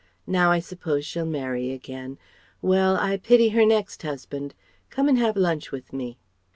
[0.25, 2.17] Now I suppose she'll marry again.
[2.59, 2.97] Well!
[2.97, 4.55] I pity her next husband.
[4.89, 6.17] Come and have lunch with me."